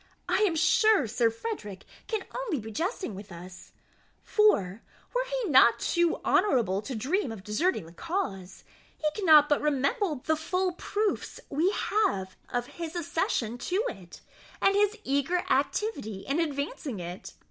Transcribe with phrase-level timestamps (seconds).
[0.27, 3.71] I am sure Sir Frederick can only be jesting with us;
[4.23, 4.81] for,
[5.13, 8.63] were he not too honourable to dream of deserting the cause,
[8.97, 14.21] he cannot but remember the full proofs we have of his accession to it,
[14.59, 17.33] and his eager activity in advancing it.